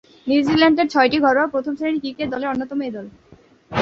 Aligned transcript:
নিউজিল্যান্ডের 0.27 0.87
ছয়টি 0.87 1.17
ঘরোয়া 1.19 1.47
প্রথম-শ্রেণীর 1.47 2.01
ক্রিকেট 2.03 2.27
দলের 2.29 2.51
অন্যতম 2.53 2.79
এ 2.81 2.89
দল। 2.91 3.05